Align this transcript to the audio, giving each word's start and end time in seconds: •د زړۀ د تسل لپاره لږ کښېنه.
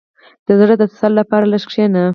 •د 0.47 0.49
زړۀ 0.59 0.75
د 0.79 0.83
تسل 0.91 1.11
لپاره 1.19 1.45
لږ 1.53 1.63
کښېنه. 1.69 2.03